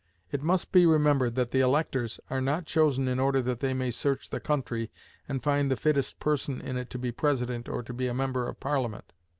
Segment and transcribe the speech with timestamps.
[0.31, 3.91] It must be remembered that the electors are not chosen in order that they may
[3.91, 4.89] search the country
[5.29, 8.47] and find the fittest person in it to be President or to be a member
[8.47, 9.13] of Parliament.